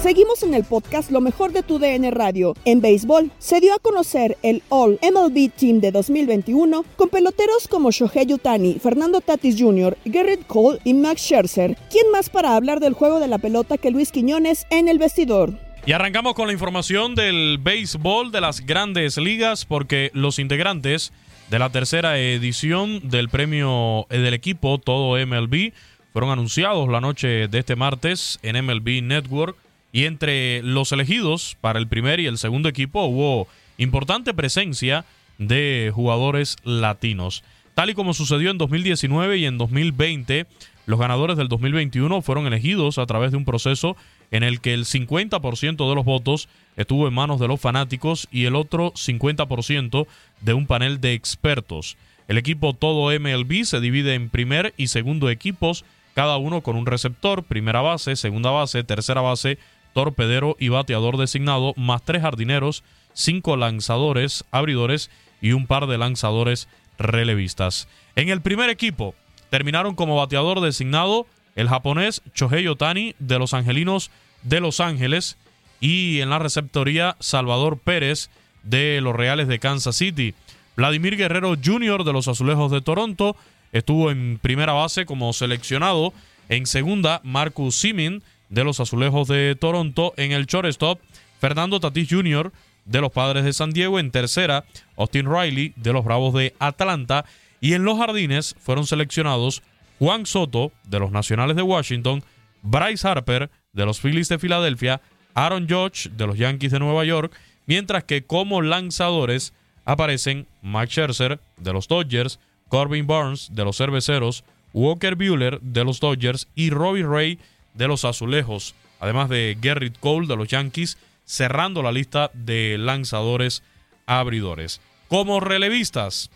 Seguimos 0.03 0.45
en 0.45 0.55
el 0.55 0.63
podcast 0.63 1.11
Lo 1.11 1.21
mejor 1.21 1.53
de 1.53 1.65
tu 1.65 1.81
DN 1.81 2.13
Radio. 2.13 2.55
En 2.65 2.81
béisbol, 2.81 3.33
se 3.39 3.59
dio 3.61 3.75
a 3.75 3.81
conocer 3.81 4.39
el 4.43 4.63
All 4.69 5.01
MLB 5.03 5.51
Team 5.51 5.81
de 5.81 5.91
2021 5.91 6.85
con 6.95 7.09
peloteros 7.09 7.67
como 7.67 7.91
Shohei 7.91 8.27
Yutani, 8.27 8.79
Fernando 8.79 9.21
Tatis 9.21 9.61
Jr., 9.61 9.99
Garrett 10.05 10.47
Cole 10.47 10.79
y 10.85 10.95
Max 10.95 11.23
Scherzer. 11.23 11.77
¿Quién 11.91 12.09
más 12.13 12.31
para 12.31 12.55
hablar 12.55 12.79
del 12.79 12.93
juego 12.93 13.19
de 13.19 13.27
la 13.27 13.39
pelota 13.39 13.79
que 13.79 13.91
Luis 13.91 14.13
Quiñones 14.13 14.65
en 14.71 14.87
el 14.87 14.99
vestidor? 14.99 15.59
Y 15.87 15.93
arrancamos 15.93 16.35
con 16.35 16.49
la 16.49 16.53
información 16.53 17.15
del 17.15 17.59
béisbol 17.59 18.33
de 18.33 18.41
las 18.41 18.61
grandes 18.67 19.19
ligas 19.19 19.65
porque 19.65 20.11
los 20.15 20.41
integrantes 20.41 21.13
de 21.51 21.59
la 21.59 21.71
tercera 21.71 22.19
edición 22.19 23.09
del 23.09 23.29
premio 23.29 24.07
eh, 24.11 24.19
del 24.19 24.35
equipo 24.35 24.79
Todo 24.79 25.25
MLB 25.25 25.73
fueron 26.13 26.31
anunciados 26.31 26.89
la 26.89 27.01
noche 27.01 27.49
de 27.49 27.59
este 27.59 27.77
martes 27.77 28.39
en 28.43 28.65
MLB 28.65 29.03
Network 29.03 29.57
Y 29.93 30.05
entre 30.05 30.63
los 30.63 30.91
elegidos 30.93 31.57
para 31.61 31.79
el 31.79 31.87
primer 31.87 32.21
y 32.21 32.27
el 32.27 32.39
segundo 32.39 32.69
equipo 32.69 33.05
hubo 33.05 33.49
importante 33.79 34.35
presencia 34.35 35.05
de 35.39 35.93
jugadores 35.95 36.57
latinos. 36.65 37.45
Tal 37.75 37.91
y 37.91 37.95
como 37.95 38.15
sucedió 38.15 38.51
en 38.51 38.59
2019 38.59 39.37
y 39.37 39.45
en 39.45 39.59
2020, 39.59 40.47
los 40.87 41.01
ganadores 41.01 41.37
del 41.37 41.49
2021 41.49 42.23
fueron 42.23 42.47
elegidos 42.47 42.99
a 42.99 43.07
través 43.07 43.33
de 43.33 43.37
un 43.37 43.45
proceso 43.45 43.97
en 44.31 44.45
el 44.45 44.61
que 44.61 44.73
el 44.73 44.85
50% 44.85 45.89
de 45.89 45.95
los 45.95 46.05
votos 46.05 46.49
estuvo 46.77 47.09
en 47.09 47.15
manos 47.15 47.41
de 47.41 47.49
los 47.49 47.61
fanáticos 47.61 48.29
y 48.31 48.45
el 48.45 48.55
otro 48.55 48.93
50% 48.93 50.07
de 50.41 50.55
un 50.55 50.67
panel 50.69 51.01
de 51.01 51.13
expertos. 51.13 51.97
El 52.29 52.39
equipo 52.39 52.73
todo 52.73 53.11
MLB 53.19 53.65
se 53.65 53.81
divide 53.81 54.15
en 54.15 54.31
primer 54.31 54.75
y 54.77 54.87
segundo 54.87 55.29
equipos, 55.29 55.85
cada 56.15 56.37
uno 56.37 56.61
con 56.61 56.77
un 56.77 56.87
receptor, 56.87 57.43
primera 57.43 57.81
base, 57.81 58.15
segunda 58.15 58.51
base, 58.51 58.85
tercera 58.85 59.21
base, 59.21 59.59
torpedero 59.93 60.57
y 60.61 60.69
bateador 60.69 61.17
designado, 61.17 61.75
más 61.77 62.05
tres 62.05 62.23
jardineros, 62.23 62.85
cinco 63.13 63.57
lanzadores, 63.57 64.45
abridores 64.53 65.11
y 65.41 65.51
un 65.51 65.67
par 65.67 65.87
de 65.89 65.99
lanzadores 65.99 66.69
relevistas. 66.97 67.89
En 68.15 68.29
el 68.29 68.41
primer 68.41 68.71
equipo 68.71 69.15
terminaron 69.51 69.95
como 69.95 70.17
bateador 70.17 70.61
designado 70.61 71.27
el 71.55 71.69
japonés 71.69 72.23
Shohei 72.35 72.69
Otani 72.69 73.15
de 73.19 73.39
los 73.39 73.55
Angelinos 73.55 74.11
de 74.43 74.61
Los 74.61 74.81
Ángeles 74.81 75.37
y 75.81 76.21
en 76.21 76.31
la 76.31 76.39
receptoría 76.39 77.17
Salvador 77.19 77.79
Pérez 77.79 78.31
de 78.63 79.01
los 79.01 79.15
Reales 79.15 79.49
de 79.49 79.59
Kansas 79.59 79.97
City. 79.97 80.35
Vladimir 80.77 81.17
Guerrero 81.17 81.55
Jr. 81.63 82.05
de 82.05 82.13
los 82.13 82.29
Azulejos 82.29 82.71
de 82.71 82.83
Toronto 82.83 83.37
estuvo 83.73 84.11
en 84.11 84.39
primera 84.41 84.73
base 84.73 85.07
como 85.07 85.33
seleccionado. 85.33 86.13
En 86.49 86.67
segunda, 86.67 87.21
Marcus 87.25 87.77
Simin 87.77 88.23
de 88.49 88.65
los 88.65 88.81
Azulejos 88.81 89.29
de 89.29 89.57
Toronto. 89.59 90.15
En 90.17 90.33
el 90.33 90.47
shortstop, 90.47 91.01
Fernando 91.41 91.81
Tatis 91.81 92.09
Jr. 92.11 92.53
de 92.85 93.01
los 93.01 93.13
Padres 93.13 93.45
de 93.45 93.53
San 93.53 93.71
Diego. 93.71 93.99
En 93.99 94.11
tercera, 94.11 94.65
Austin 94.97 95.27
Riley 95.31 95.73
de 95.77 95.93
los 95.93 96.05
Bravos 96.05 96.35
de 96.35 96.55
Atlanta. 96.59 97.25
Y 97.61 97.75
en 97.75 97.85
los 97.85 97.99
jardines 97.99 98.55
fueron 98.59 98.87
seleccionados 98.87 99.63
Juan 99.99 100.27
Soto 100.27 100.73
de 100.89 100.99
los 100.99 101.11
Nacionales 101.11 101.57
de 101.57 101.63
Washington, 101.63 102.23
Bryce 102.63 103.07
Harper 103.07 103.51
de 103.73 103.87
los 103.87 104.01
Phillies 104.01 104.29
de 104.29 104.39
Filadelfia, 104.39 105.01
Aaron 105.35 105.69
Judge 105.69 106.11
de 106.11 106.27
los 106.27 106.39
Yankees 106.39 106.73
de 106.73 106.79
Nueva 106.79 107.05
York, 107.05 107.33
mientras 107.67 108.05
que 108.05 108.25
como 108.25 108.63
lanzadores 108.63 109.53
aparecen 109.85 110.47
Mike 110.63 110.89
Scherzer 110.89 111.41
de 111.57 111.73
los 111.73 111.89
Dodgers, 111.89 112.39
Corbin 112.69 113.07
Burns 113.07 113.55
de 113.55 113.65
los 113.65 113.77
Cerveceros, 113.77 114.45
Walker 114.73 115.15
Buehler 115.15 115.61
de 115.61 115.85
los 115.85 116.01
Dodgers 116.01 116.49
y 116.55 116.71
Robbie 116.71 117.07
Ray 117.07 117.39
de 117.75 117.89
los 117.89 118.05
Azulejos, 118.05 118.75
además 119.01 119.29
de 119.29 119.57
Gerrit 119.63 119.99
Cole 119.99 120.27
de 120.27 120.37
los 120.37 120.49
Yankees, 120.49 120.99
cerrando 121.25 121.83
la 121.83 121.93
lista 121.93 122.31
de 122.35 122.77
lanzadores 122.79 123.63
abridores. 124.07 124.81
Como 125.09 125.41
relevistas, 125.41 126.31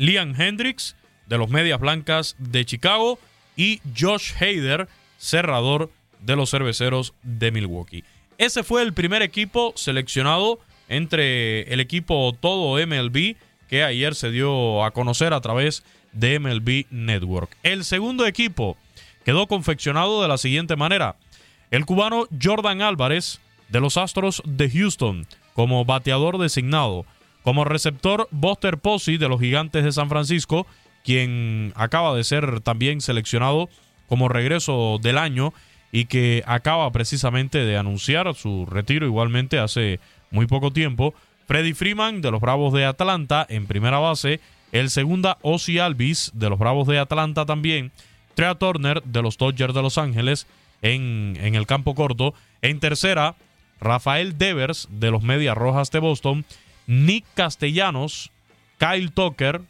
Liam 0.00 0.34
Hendricks 0.40 0.96
de 1.26 1.36
los 1.36 1.50
Medias 1.50 1.78
Blancas 1.78 2.34
de 2.38 2.64
Chicago 2.64 3.18
y 3.54 3.82
Josh 3.94 4.32
Hader, 4.40 4.88
cerrador 5.18 5.90
de 6.20 6.36
los 6.36 6.50
Cerveceros 6.50 7.12
de 7.22 7.50
Milwaukee. 7.50 8.02
Ese 8.38 8.62
fue 8.62 8.80
el 8.80 8.94
primer 8.94 9.20
equipo 9.20 9.74
seleccionado 9.76 10.58
entre 10.88 11.70
el 11.70 11.80
equipo 11.80 12.34
todo 12.40 12.78
MLB 12.86 13.36
que 13.68 13.84
ayer 13.84 14.14
se 14.14 14.30
dio 14.30 14.82
a 14.86 14.92
conocer 14.92 15.34
a 15.34 15.42
través 15.42 15.84
de 16.12 16.40
MLB 16.40 16.86
Network. 16.90 17.54
El 17.62 17.84
segundo 17.84 18.26
equipo 18.26 18.78
quedó 19.26 19.48
confeccionado 19.48 20.22
de 20.22 20.28
la 20.28 20.38
siguiente 20.38 20.76
manera. 20.76 21.16
El 21.70 21.84
cubano 21.84 22.26
Jordan 22.42 22.80
Álvarez 22.80 23.38
de 23.68 23.80
los 23.80 23.98
Astros 23.98 24.42
de 24.46 24.70
Houston 24.70 25.26
como 25.52 25.84
bateador 25.84 26.38
designado. 26.38 27.04
Como 27.42 27.64
receptor 27.64 28.28
Buster 28.30 28.78
Posey 28.78 29.16
de 29.16 29.28
los 29.28 29.40
Gigantes 29.40 29.84
de 29.84 29.92
San 29.92 30.08
Francisco, 30.08 30.66
quien 31.04 31.72
acaba 31.74 32.14
de 32.14 32.24
ser 32.24 32.60
también 32.60 33.00
seleccionado 33.00 33.68
como 34.08 34.28
regreso 34.28 34.98
del 35.00 35.18
año 35.18 35.54
y 35.92 36.06
que 36.06 36.42
acaba 36.46 36.90
precisamente 36.92 37.58
de 37.64 37.76
anunciar 37.76 38.32
su 38.34 38.66
retiro 38.66 39.06
igualmente 39.06 39.58
hace 39.58 40.00
muy 40.30 40.46
poco 40.46 40.72
tiempo. 40.72 41.14
Freddy 41.46 41.72
Freeman 41.72 42.20
de 42.20 42.30
los 42.30 42.40
Bravos 42.40 42.72
de 42.72 42.84
Atlanta 42.84 43.46
en 43.48 43.66
primera 43.66 43.98
base. 43.98 44.40
El 44.72 44.90
segunda 44.90 45.38
Ozzy 45.42 45.78
Alvis 45.78 46.30
de 46.34 46.48
los 46.48 46.58
Bravos 46.58 46.86
de 46.86 46.98
Atlanta 46.98 47.44
también. 47.44 47.90
Trea 48.34 48.54
Turner 48.54 49.02
de 49.02 49.22
los 49.22 49.36
Dodgers 49.36 49.74
de 49.74 49.82
Los 49.82 49.98
Ángeles 49.98 50.46
en, 50.82 51.36
en 51.40 51.56
el 51.56 51.66
campo 51.66 51.96
corto. 51.96 52.34
En 52.62 52.78
tercera, 52.78 53.34
Rafael 53.80 54.38
Devers 54.38 54.86
de 54.90 55.10
los 55.10 55.22
Medias 55.22 55.56
Rojas 55.56 55.90
de 55.90 55.98
Boston. 55.98 56.44
Nick 56.90 57.24
Castellanos, 57.34 58.32
Kyle 58.78 59.12
Tucker 59.12 59.60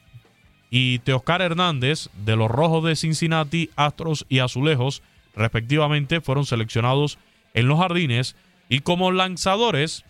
y 0.71 1.01
Teoscar 1.01 1.43
Hernández 1.43 2.09
de 2.25 2.35
los 2.35 2.51
Rojos 2.51 2.83
de 2.83 2.97
Cincinnati, 2.97 3.69
Astros 3.77 4.25
y 4.31 4.39
Azulejos 4.39 5.03
respectivamente, 5.37 6.23
fueron 6.23 6.47
seleccionados 6.47 7.19
en 7.53 7.69
los 7.69 7.79
jardines. 7.79 8.37
Y 8.71 8.81
como 8.81 9.13
lanzadores, 9.13 10.07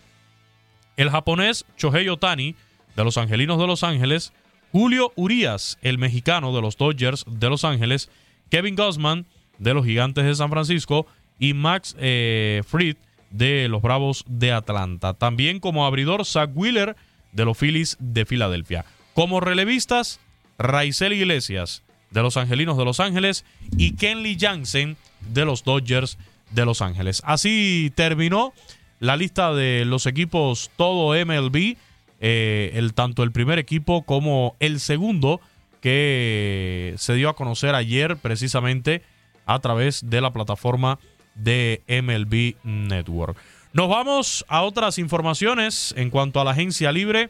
el 0.95 1.09
japonés 1.09 1.65
Shohei 1.77 2.07
Otani 2.07 2.55
de 2.95 3.03
los 3.03 3.17
Angelinos 3.17 3.59
de 3.59 3.67
Los 3.67 3.83
Ángeles, 3.83 4.31
Julio 4.71 5.11
Urias, 5.17 5.79
el 5.81 5.97
mexicano 5.97 6.55
de 6.55 6.61
los 6.61 6.77
Dodgers 6.77 7.25
de 7.27 7.49
Los 7.49 7.65
Ángeles, 7.65 8.09
Kevin 8.49 8.75
Gossman 8.75 9.25
de 9.57 9.73
los 9.73 9.85
Gigantes 9.85 10.23
de 10.23 10.33
San 10.33 10.49
Francisco 10.49 11.07
y 11.39 11.55
Max 11.55 11.93
eh, 11.99 12.61
Fried 12.65 12.95
de 13.31 13.67
los 13.67 13.81
Bravos 13.81 14.23
de 14.27 14.51
Atlanta. 14.51 15.13
También 15.13 15.59
como 15.59 15.85
abridor, 15.85 16.25
Zach 16.25 16.51
Wheeler 16.53 16.95
de 17.31 17.45
los 17.45 17.57
Phillies 17.57 17.97
de 17.99 18.25
Filadelfia. 18.25 18.85
Como 19.13 19.39
relevistas, 19.39 20.19
Raizel 20.57 21.13
Iglesias 21.13 21.83
de 22.11 22.21
los 22.21 22.37
Angelinos 22.37 22.77
de 22.77 22.85
Los 22.85 22.99
Ángeles 22.99 23.45
y 23.77 23.95
Kenley 23.95 24.37
Jansen 24.39 24.97
de 25.21 25.45
los 25.45 25.63
Dodgers 25.63 26.17
de 26.51 26.65
Los 26.65 26.81
Ángeles. 26.81 27.21
Así 27.25 27.91
terminó 27.95 28.53
la 28.99 29.17
lista 29.17 29.53
de 29.53 29.85
los 29.85 30.05
equipos 30.05 30.69
todo 30.75 31.13
MLB, 31.25 31.77
eh, 32.19 32.71
el, 32.75 32.93
tanto 32.93 33.23
el 33.23 33.31
primer 33.31 33.57
equipo 33.57 34.03
como 34.03 34.55
el 34.59 34.79
segundo 34.79 35.41
que 35.81 36.93
se 36.97 37.15
dio 37.15 37.29
a 37.29 37.35
conocer 37.35 37.73
ayer 37.73 38.17
precisamente 38.17 39.01
a 39.47 39.59
través 39.59 40.07
de 40.09 40.21
la 40.21 40.31
plataforma 40.31 40.99
de 41.35 41.81
MLB 41.87 42.55
Network. 42.63 43.37
Nos 43.73 43.87
vamos 43.87 44.45
a 44.49 44.63
otras 44.63 44.97
informaciones 44.97 45.93
en 45.97 46.09
cuanto 46.09 46.41
a 46.41 46.43
la 46.43 46.51
agencia 46.51 46.91
libre. 46.91 47.29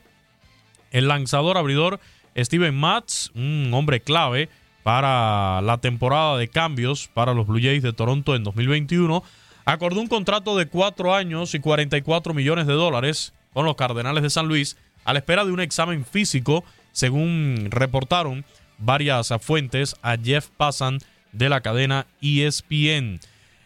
El 0.91 1.07
lanzador 1.07 1.57
abridor 1.57 1.99
Steven 2.35 2.75
Matz, 2.75 3.29
un 3.35 3.71
hombre 3.73 4.01
clave 4.01 4.49
para 4.83 5.61
la 5.61 5.77
temporada 5.77 6.37
de 6.37 6.47
cambios 6.47 7.09
para 7.13 7.33
los 7.33 7.45
Blue 7.47 7.61
Jays 7.61 7.83
de 7.83 7.93
Toronto 7.93 8.35
en 8.35 8.43
2021, 8.43 9.23
acordó 9.65 10.01
un 10.01 10.07
contrato 10.07 10.57
de 10.57 10.67
cuatro 10.67 11.13
años 11.13 11.53
y 11.53 11.59
44 11.59 12.33
millones 12.33 12.67
de 12.67 12.73
dólares 12.73 13.33
con 13.53 13.65
los 13.65 13.75
Cardenales 13.75 14.23
de 14.23 14.29
San 14.29 14.47
Luis 14.47 14.77
a 15.03 15.13
la 15.13 15.19
espera 15.19 15.45
de 15.45 15.51
un 15.51 15.59
examen 15.59 16.05
físico, 16.05 16.63
según 16.91 17.67
reportaron 17.69 18.45
varias 18.77 19.31
fuentes 19.41 19.95
a 20.01 20.17
Jeff 20.17 20.49
Passan 20.57 20.99
de 21.31 21.49
la 21.49 21.61
cadena 21.61 22.07
ESPN. 22.21 23.19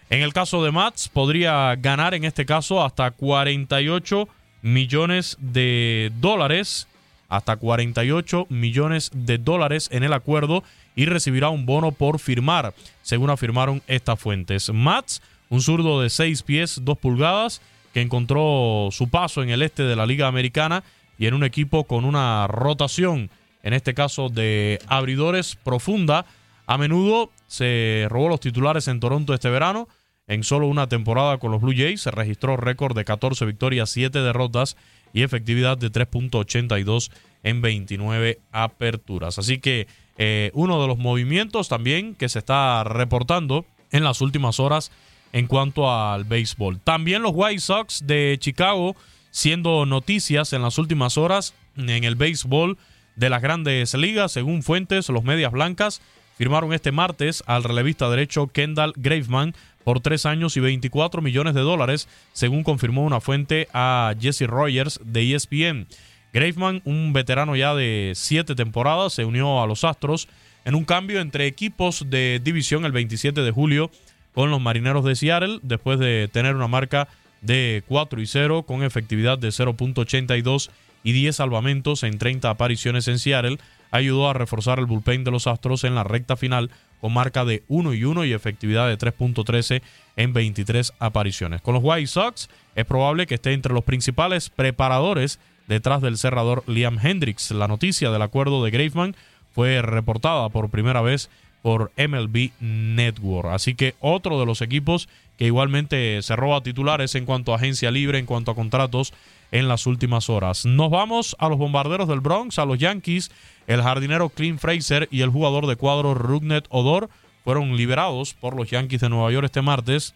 En 0.09 0.21
el 0.21 0.33
caso 0.33 0.63
de 0.63 0.71
Mats, 0.71 1.09
podría 1.09 1.75
ganar 1.75 2.13
en 2.13 2.25
este 2.25 2.45
caso 2.45 2.83
hasta 2.83 3.09
48 3.11 4.27
millones 4.61 5.35
de 5.39 6.11
dólares, 6.19 6.87
hasta 7.27 7.55
48 7.55 8.45
millones 8.49 9.09
de 9.13 9.39
dólares 9.39 9.89
en 9.91 10.03
el 10.03 10.13
acuerdo 10.13 10.63
y 10.95 11.05
recibirá 11.05 11.49
un 11.49 11.65
bono 11.65 11.91
por 11.91 12.19
firmar, 12.19 12.75
según 13.01 13.31
afirmaron 13.31 13.81
estas 13.87 14.19
fuentes. 14.19 14.71
Mats, 14.71 15.23
un 15.49 15.61
zurdo 15.61 16.01
de 16.01 16.11
6 16.11 16.43
pies, 16.43 16.81
2 16.83 16.97
pulgadas, 16.99 17.61
que 17.93 18.01
encontró 18.01 18.89
su 18.91 19.09
paso 19.09 19.41
en 19.41 19.49
el 19.49 19.63
este 19.63 19.83
de 19.83 19.95
la 19.95 20.05
Liga 20.05 20.27
Americana 20.27 20.83
y 21.17 21.25
en 21.25 21.33
un 21.33 21.43
equipo 21.43 21.85
con 21.85 22.05
una 22.05 22.45
rotación, 22.47 23.31
en 23.63 23.73
este 23.73 23.95
caso 23.95 24.29
de 24.29 24.79
abridores 24.87 25.55
profunda. 25.55 26.25
A 26.67 26.77
menudo 26.77 27.31
se 27.47 28.07
robó 28.09 28.29
los 28.29 28.39
titulares 28.39 28.87
en 28.87 28.99
Toronto 28.99 29.33
este 29.33 29.49
verano. 29.49 29.87
En 30.27 30.43
solo 30.43 30.67
una 30.67 30.87
temporada 30.87 31.37
con 31.37 31.51
los 31.51 31.61
Blue 31.61 31.75
Jays 31.75 32.01
se 32.01 32.11
registró 32.11 32.57
récord 32.57 32.95
de 32.95 33.05
14 33.05 33.45
victorias, 33.45 33.91
7 33.91 34.19
derrotas 34.21 34.75
y 35.13 35.21
efectividad 35.21 35.77
de 35.77 35.91
3.82 35.91 37.11
en 37.43 37.61
29 37.61 38.39
aperturas. 38.51 39.37
Así 39.37 39.59
que 39.59 39.87
eh, 40.17 40.49
uno 40.53 40.81
de 40.81 40.87
los 40.87 40.97
movimientos 40.97 41.69
también 41.69 42.15
que 42.15 42.29
se 42.29 42.39
está 42.39 42.83
reportando 42.83 43.65
en 43.91 44.03
las 44.03 44.21
últimas 44.21 44.59
horas 44.59 44.91
en 45.31 45.47
cuanto 45.47 45.91
al 45.91 46.23
béisbol. 46.23 46.79
También 46.79 47.21
los 47.21 47.33
White 47.35 47.59
Sox 47.59 48.07
de 48.07 48.37
Chicago 48.39 48.95
siendo 49.29 49.85
noticias 49.85 50.53
en 50.53 50.61
las 50.61 50.77
últimas 50.77 51.17
horas 51.17 51.53
en 51.75 52.03
el 52.03 52.15
béisbol 52.15 52.77
de 53.15 53.29
las 53.29 53.41
grandes 53.41 53.93
ligas, 53.93 54.31
según 54.31 54.63
fuentes, 54.63 55.09
los 55.09 55.23
medias 55.23 55.51
blancas 55.51 56.01
firmaron 56.37 56.73
este 56.73 56.91
martes 56.91 57.43
al 57.47 57.63
relevista 57.63 58.09
derecho 58.09 58.47
Kendall 58.47 58.93
Graveman 58.95 59.53
por 59.83 59.99
tres 59.99 60.25
años 60.25 60.57
y 60.57 60.59
24 60.59 61.21
millones 61.21 61.53
de 61.53 61.61
dólares, 61.61 62.07
según 62.33 62.63
confirmó 62.63 63.03
una 63.03 63.21
fuente 63.21 63.67
a 63.73 64.13
Jesse 64.19 64.47
Rogers 64.47 64.99
de 65.03 65.35
ESPN. 65.35 65.87
Graveman, 66.33 66.81
un 66.85 67.13
veterano 67.13 67.55
ya 67.55 67.73
de 67.75 68.11
siete 68.15 68.55
temporadas, 68.55 69.13
se 69.13 69.25
unió 69.25 69.61
a 69.61 69.67
los 69.67 69.83
Astros 69.83 70.27
en 70.65 70.75
un 70.75 70.83
cambio 70.83 71.21
entre 71.21 71.45
equipos 71.45 72.09
de 72.09 72.41
división 72.43 72.85
el 72.85 72.91
27 72.91 73.41
de 73.41 73.51
julio 73.51 73.91
con 74.33 74.49
los 74.49 74.59
Marineros 74.59 75.05
de 75.05 75.15
Seattle, 75.15 75.59
después 75.61 75.97
de 75.99 76.27
tener 76.27 76.55
una 76.55 76.67
marca 76.67 77.07
de 77.41 77.83
4 77.87 78.21
y 78.21 78.27
0 78.27 78.63
con 78.63 78.83
efectividad 78.83 79.37
de 79.37 79.49
0.82 79.49 80.69
y 81.03 81.11
10 81.13 81.35
salvamentos 81.35 82.03
en 82.03 82.17
30 82.17 82.49
apariciones 82.49 83.07
en 83.07 83.19
Seattle, 83.19 83.59
ayudó 83.95 84.29
a 84.29 84.33
reforzar 84.33 84.79
el 84.79 84.85
bullpen 84.85 85.23
de 85.23 85.31
los 85.31 85.47
Astros 85.47 85.83
en 85.83 85.95
la 85.95 86.03
recta 86.03 86.35
final 86.35 86.71
con 87.01 87.13
marca 87.13 87.45
de 87.45 87.63
1 87.67 87.93
y 87.93 88.03
1 88.03 88.25
y 88.25 88.33
efectividad 88.33 88.87
de 88.87 88.97
3.13 88.97 89.81
en 90.15 90.33
23 90.33 90.93
apariciones. 90.99 91.61
Con 91.61 91.73
los 91.75 91.83
White 91.83 92.07
Sox 92.07 92.49
es 92.75 92.85
probable 92.85 93.27
que 93.27 93.35
esté 93.35 93.53
entre 93.53 93.73
los 93.73 93.83
principales 93.83 94.49
preparadores 94.49 95.39
detrás 95.67 96.01
del 96.01 96.17
cerrador 96.17 96.63
Liam 96.67 96.97
Hendricks. 97.01 97.51
La 97.51 97.67
noticia 97.67 98.11
del 98.11 98.21
acuerdo 98.21 98.63
de 98.63 98.71
Graveman 98.71 99.15
fue 99.53 99.81
reportada 99.81 100.49
por 100.49 100.69
primera 100.69 101.01
vez 101.01 101.29
por 101.65 101.91
MLB 101.97 102.51
Network. 102.59 103.49
Así 103.49 103.73
que 103.73 103.95
otro 103.99 104.39
de 104.39 104.45
los 104.45 104.61
equipos 104.61 105.09
que 105.35 105.47
igualmente 105.47 106.21
se 106.21 106.35
roba 106.35 106.61
titulares 106.61 107.15
en 107.15 107.25
cuanto 107.25 107.51
a 107.53 107.55
agencia 107.55 107.89
libre, 107.89 108.19
en 108.19 108.27
cuanto 108.27 108.51
a 108.51 108.55
contratos 108.55 109.13
en 109.51 109.67
las 109.67 109.87
últimas 109.87 110.29
horas. 110.29 110.67
Nos 110.67 110.91
vamos 110.91 111.35
a 111.39 111.49
los 111.49 111.57
bombarderos 111.57 112.07
del 112.07 112.19
Bronx, 112.19 112.59
a 112.59 112.65
los 112.65 112.77
Yankees. 112.77 113.31
El 113.65 113.81
jardinero 113.81 114.29
Clint 114.29 114.59
Fraser 114.59 115.07
y 115.09 115.21
el 115.21 115.31
jugador 115.31 115.65
de 115.65 115.75
cuadro 115.75 116.13
Rugnet 116.13 116.67
Odor 116.69 117.09
fueron 117.43 117.75
liberados 117.75 118.35
por 118.35 118.55
los 118.55 118.69
Yankees 118.69 119.01
de 119.01 119.09
Nueva 119.09 119.31
York 119.31 119.45
este 119.45 119.63
martes, 119.63 120.13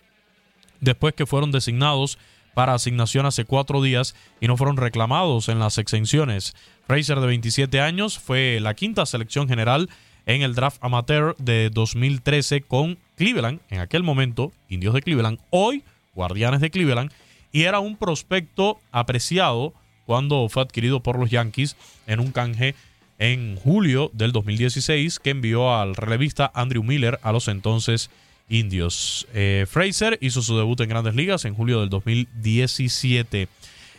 después 0.81 1.15
que 1.15 1.25
fueron 1.25 1.51
designados 1.51 2.19
para 2.53 2.75
asignación 2.75 3.25
hace 3.25 3.45
cuatro 3.45 3.81
días 3.81 4.13
y 4.39 4.47
no 4.47 4.55
fueron 4.55 4.77
reclamados 4.77 5.49
en 5.49 5.57
las 5.57 5.79
exenciones. 5.79 6.53
Fraser, 6.85 7.19
de 7.19 7.25
27 7.25 7.81
años, 7.81 8.19
fue 8.19 8.59
la 8.61 8.75
quinta 8.75 9.07
selección 9.07 9.47
general 9.47 9.89
en 10.29 10.43
el 10.43 10.53
draft 10.53 10.77
amateur 10.81 11.35
de 11.39 11.71
2013 11.71 12.61
con 12.61 12.99
Cleveland, 13.15 13.61
en 13.71 13.79
aquel 13.79 14.03
momento, 14.03 14.51
Indios 14.69 14.93
de 14.93 15.01
Cleveland, 15.01 15.39
hoy 15.49 15.83
Guardianes 16.13 16.61
de 16.61 16.69
Cleveland, 16.69 17.11
y 17.51 17.63
era 17.63 17.79
un 17.79 17.97
prospecto 17.97 18.79
apreciado 18.91 19.73
cuando 20.05 20.47
fue 20.47 20.61
adquirido 20.61 20.99
por 20.99 21.17
los 21.17 21.31
Yankees 21.31 21.75
en 22.05 22.19
un 22.19 22.31
canje 22.31 22.75
en 23.17 23.55
julio 23.55 24.11
del 24.13 24.31
2016 24.31 25.17
que 25.17 25.31
envió 25.31 25.75
al 25.75 25.95
relevista 25.95 26.51
Andrew 26.53 26.83
Miller 26.83 27.19
a 27.23 27.31
los 27.31 27.47
entonces 27.47 28.11
indios. 28.49 29.27
Eh, 29.33 29.65
Fraser 29.67 30.19
hizo 30.21 30.43
su 30.43 30.55
debut 30.55 30.79
en 30.81 30.89
grandes 30.89 31.15
ligas 31.15 31.43
en 31.45 31.55
julio 31.55 31.79
del 31.79 31.89
2017. 31.89 33.47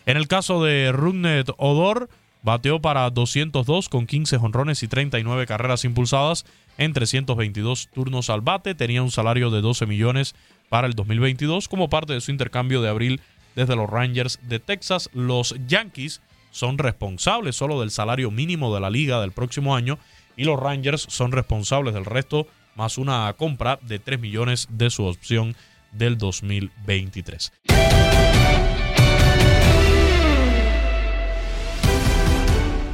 En 0.07 0.17
el 0.17 0.29
caso 0.29 0.63
de 0.63 0.93
Rugnet 0.93 1.51
Odor, 1.57 2.09
bateó 2.43 2.81
para 2.81 3.09
202 3.11 3.89
con 3.89 4.07
15 4.07 4.39
jonrones 4.39 4.83
y 4.83 4.89
39 4.89 5.47
carreras 5.47 5.85
impulsadas 5.85 6.45
en 6.79 6.93
322 6.93 7.89
turnos 7.93 8.31
al 8.31 8.41
bate. 8.41 8.75
Tenía 8.75 9.03
un 9.03 9.11
salario 9.11 9.51
de 9.51 9.61
12 9.61 9.87
millones 9.87 10.35
para 10.69 10.87
el 10.87 10.95
2022 10.95 11.69
como 11.69 11.91
parte 11.91 12.13
de 12.13 12.21
su 12.21 12.31
intercambio 12.31 12.81
de 12.83 12.89
abril 12.89 13.21
desde 13.55 13.77
los 13.77 13.91
Rangers 13.91 14.39
de 14.43 14.61
Texas. 14.61 15.11
Los 15.13 15.55
Yankees 15.67 16.23
son 16.51 16.79
responsables 16.79 17.57
solo 17.57 17.81
del 17.81 17.91
salario 17.91 18.31
mínimo 18.31 18.75
de 18.75 18.81
la 18.81 18.91
liga 18.91 19.21
del 19.21 19.33
próximo 19.33 19.77
año 19.77 19.99
y 20.37 20.45
los 20.45 20.59
Rangers 20.59 21.07
son 21.09 21.33
responsables 21.33 21.95
del 21.95 22.05
resto 22.05 22.47
más 22.77 22.99
una 22.99 23.33
compra 23.35 23.79
de 23.83 23.99
3 23.99 24.21
millones 24.21 24.69
de 24.71 24.91
su 24.91 25.05
opción 25.05 25.55
del 25.93 26.19
2023. 26.19 27.53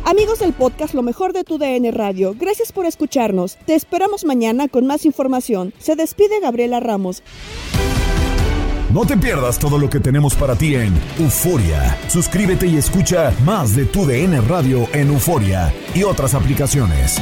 Amigos 0.08 0.38
del 0.38 0.52
podcast 0.52 0.94
Lo 0.94 1.02
mejor 1.02 1.32
de 1.32 1.42
tu 1.42 1.58
DN 1.58 1.90
Radio, 1.90 2.32
gracias 2.38 2.70
por 2.70 2.86
escucharnos. 2.86 3.56
Te 3.66 3.74
esperamos 3.74 4.24
mañana 4.24 4.68
con 4.68 4.86
más 4.86 5.04
información. 5.04 5.74
Se 5.78 5.96
despide 5.96 6.38
Gabriela 6.38 6.78
Ramos. 6.78 7.24
No 8.94 9.04
te 9.04 9.16
pierdas 9.16 9.58
todo 9.58 9.78
lo 9.78 9.90
que 9.90 9.98
tenemos 9.98 10.36
para 10.36 10.54
ti 10.54 10.76
en 10.76 10.94
Euforia. 11.18 11.98
Suscríbete 12.06 12.68
y 12.68 12.76
escucha 12.76 13.34
más 13.44 13.74
de 13.74 13.84
tu 13.84 14.06
DN 14.06 14.42
Radio 14.42 14.86
en 14.92 15.08
Euforia 15.08 15.74
y 15.92 16.04
otras 16.04 16.34
aplicaciones. 16.34 17.20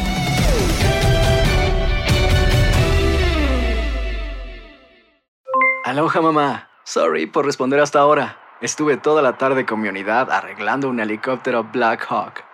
Aloha 5.86 6.20
mamá. 6.20 6.68
Sorry 6.84 7.24
por 7.24 7.46
responder 7.46 7.80
hasta 7.80 8.00
ahora. 8.00 8.36
Estuve 8.60 8.98
toda 8.98 9.22
la 9.22 9.38
tarde 9.38 9.64
con 9.64 9.80
mi 9.80 9.88
unidad 9.88 10.30
arreglando 10.30 10.90
un 10.90 11.00
helicóptero 11.00 11.64
Black 11.72 12.04
Hawk. 12.10 12.53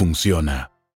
funciona. 0.01 0.70